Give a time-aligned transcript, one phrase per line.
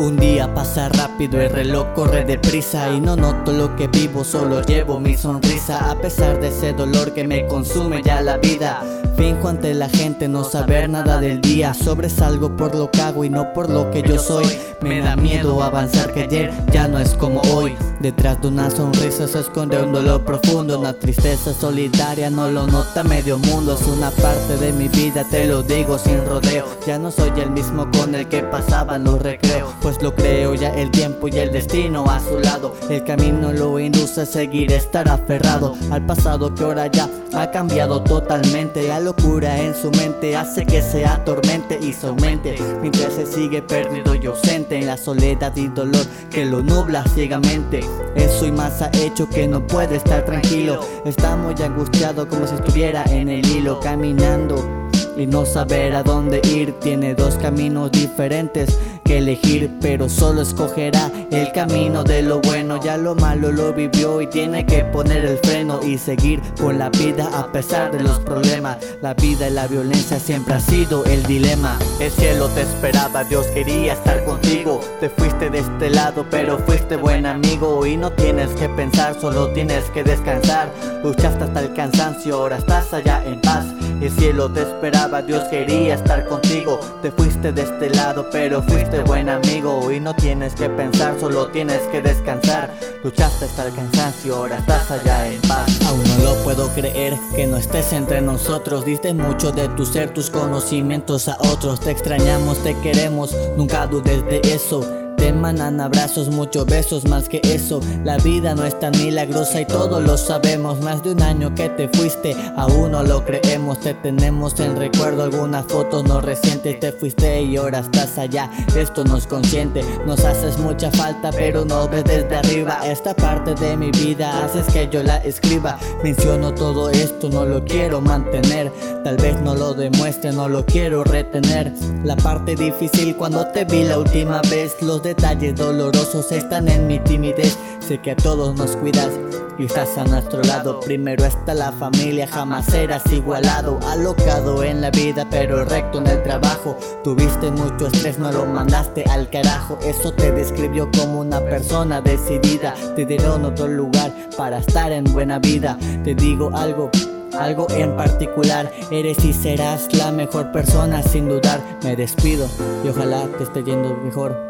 [0.00, 4.62] Un día pasa rápido, el reloj corre deprisa y no noto lo que vivo, solo
[4.62, 8.99] llevo mi sonrisa a pesar de ese dolor que me consume ya la vida.
[9.20, 13.28] Finjo ante la gente no saber nada del día, sobresalgo por lo que hago y
[13.28, 14.46] no por lo que yo soy.
[14.80, 17.76] Me da miedo avanzar que ayer ya no es como hoy.
[18.00, 23.04] Detrás de una sonrisa se esconde un dolor profundo, una tristeza solidaria no lo nota
[23.04, 23.76] medio mundo.
[23.78, 26.64] Es una parte de mi vida, te lo digo sin rodeo.
[26.86, 30.70] Ya no soy el mismo con el que pasaba los recreos, pues lo creo ya
[30.70, 32.74] el tiempo y el destino a su lado.
[32.88, 38.02] El camino lo induce a seguir, estar aferrado al pasado que ahora ya ha cambiado
[38.02, 38.90] totalmente.
[39.10, 44.14] Locura en su mente hace que se atormente y se aumente mientras se sigue perdido
[44.14, 47.80] y ausente en la soledad y dolor que lo nubla ciegamente.
[48.14, 50.80] Eso y más ha hecho que no puede estar tranquilo.
[51.04, 56.40] Está muy angustiado como si estuviera en el hilo caminando y no saber a dónde
[56.44, 56.72] ir.
[56.78, 58.78] Tiene dos caminos diferentes
[59.10, 62.80] que elegir, pero solo escogerá el camino de lo bueno.
[62.80, 66.90] Ya lo malo lo vivió y tiene que poner el freno y seguir con la
[66.90, 68.76] vida a pesar de los problemas.
[69.02, 71.76] La vida y la violencia siempre ha sido el dilema.
[71.98, 74.80] El cielo te esperaba, Dios quería estar contigo.
[75.00, 79.48] Te fuiste de este lado, pero fuiste buen amigo y no tienes que pensar, solo
[79.48, 80.70] tienes que descansar.
[81.02, 83.66] Luchaste hasta el cansancio, ahora estás allá en paz.
[84.00, 86.80] El cielo te esperaba, Dios quería estar contigo.
[87.02, 89.92] Te fuiste de este lado, pero fuiste buen amigo.
[89.92, 92.74] Y no tienes que pensar, solo tienes que descansar.
[93.04, 95.80] Luchaste hasta el cansancio, ahora estás allá en paz.
[95.86, 98.86] Aún no lo puedo creer que no estés entre nosotros.
[98.86, 101.80] Diste mucho de tu ser, tus conocimientos a otros.
[101.80, 104.99] Te extrañamos, te queremos, nunca dudes de eso.
[105.20, 107.82] Te mandan abrazos, muchos besos más que eso.
[108.04, 110.80] La vida no es tan milagrosa y todos lo sabemos.
[110.80, 113.80] Más de un año que te fuiste, aún no lo creemos.
[113.80, 116.80] Te tenemos en recuerdo algunas fotos no recientes.
[116.80, 118.50] Te fuiste y ahora estás allá.
[118.74, 122.80] Esto no es consciente, nos haces mucha falta, pero no ves desde arriba.
[122.82, 125.78] Esta parte de mi vida haces que yo la escriba.
[126.02, 128.72] Menciono todo esto, no lo quiero mantener.
[129.04, 131.74] Tal vez no lo demuestre, no lo quiero retener.
[132.04, 137.00] La parte difícil cuando te vi la última vez, los detalles dolorosos están en mi
[137.00, 137.58] timidez.
[137.80, 139.10] Sé que a todos nos cuidas
[139.58, 140.78] y estás a nuestro lado.
[140.78, 143.80] Primero está la familia, jamás serás igualado.
[143.88, 146.78] Alocado en la vida, pero recto en el trabajo.
[147.02, 149.80] Tuviste mucho estrés, no lo mandaste al carajo.
[149.82, 152.74] Eso te describió como una persona decidida.
[152.94, 155.76] Te dieron otro lugar para estar en buena vida.
[156.04, 156.88] Te digo algo
[157.36, 158.70] algo en particular.
[158.92, 161.60] Eres y serás la mejor persona sin dudar.
[161.82, 162.46] Me despido
[162.84, 164.49] y ojalá te esté yendo mejor.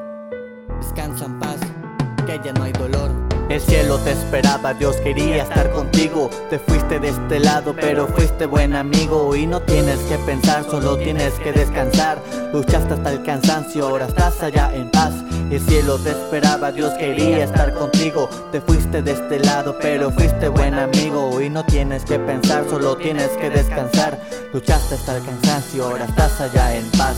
[2.30, 3.10] Que ya no hay dolor.
[3.48, 6.30] El cielo te esperaba, Dios quería estar contigo.
[6.48, 9.34] Te fuiste de este lado, pero fuiste buen amigo.
[9.34, 12.22] Y no tienes que pensar, solo tienes que descansar.
[12.52, 15.12] Luchaste hasta el cansancio, ahora estás allá en paz.
[15.50, 18.30] El cielo te esperaba, Dios quería estar contigo.
[18.52, 21.41] Te fuiste de este lado, pero fuiste buen amigo.
[21.41, 24.20] Y no tienes que pensar, solo tienes que descansar.
[24.52, 27.16] Luchaste hasta el cansancio, ahora estás allá en paz.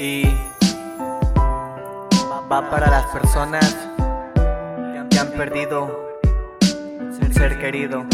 [0.00, 0.37] Y
[2.50, 3.76] va para las personas
[5.10, 6.16] que han perdido
[7.20, 8.04] un ser querido.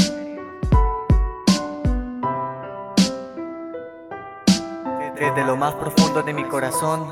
[5.14, 7.08] Desde lo más profundo de mi corazón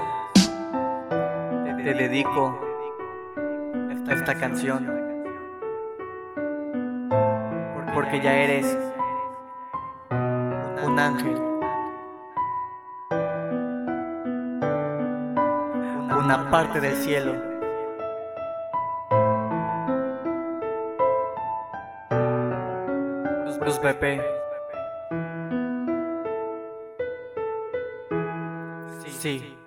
[1.85, 2.59] te dedico
[4.11, 4.87] esta canción
[7.95, 8.77] porque ya eres
[10.85, 11.52] un ángel.
[16.19, 17.53] Una parte del cielo.
[29.23, 29.62] Sí.